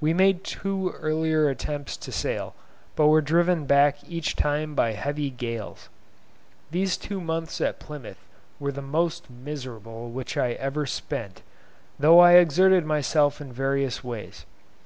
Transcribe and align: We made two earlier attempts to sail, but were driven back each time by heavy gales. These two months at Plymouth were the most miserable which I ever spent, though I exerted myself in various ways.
We 0.00 0.14
made 0.14 0.42
two 0.42 0.88
earlier 0.98 1.50
attempts 1.50 1.98
to 1.98 2.10
sail, 2.10 2.54
but 2.94 3.08
were 3.08 3.20
driven 3.20 3.66
back 3.66 3.98
each 4.08 4.34
time 4.34 4.74
by 4.74 4.92
heavy 4.92 5.28
gales. 5.28 5.90
These 6.70 6.96
two 6.96 7.20
months 7.20 7.60
at 7.60 7.78
Plymouth 7.78 8.24
were 8.58 8.72
the 8.72 8.80
most 8.80 9.28
miserable 9.28 10.10
which 10.10 10.38
I 10.38 10.52
ever 10.52 10.86
spent, 10.86 11.42
though 11.98 12.20
I 12.20 12.36
exerted 12.38 12.86
myself 12.86 13.38
in 13.38 13.52
various 13.52 14.02
ways. 14.02 14.46